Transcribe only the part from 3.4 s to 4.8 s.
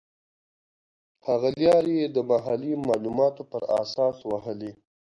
پر اساس وهلې.